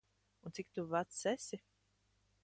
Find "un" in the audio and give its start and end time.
0.45-0.53